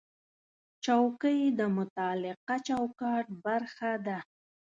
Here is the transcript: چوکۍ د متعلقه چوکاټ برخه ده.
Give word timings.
چوکۍ 0.83 1.39
د 1.59 1.61
متعلقه 1.77 2.55
چوکاټ 2.67 3.25
برخه 3.45 3.91
ده. 4.05 4.19